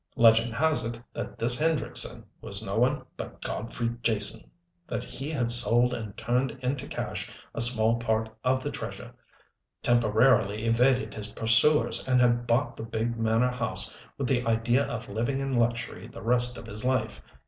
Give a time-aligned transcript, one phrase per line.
[0.15, 4.49] "Legend has it that this Hendrickson was no one but Godfrey Jason,
[4.87, 9.13] that he had sold and turned into cash a small part of the treasure,
[9.83, 15.07] temporarily evaded his pursuers, and had bought the big manor house with the idea of
[15.07, 17.21] living in luxury the rest of his life.